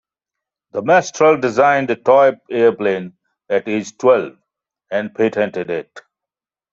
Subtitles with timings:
[0.73, 3.13] De Mestral designed a toy airplane
[3.49, 4.35] at age twelve
[4.89, 5.99] and patented it.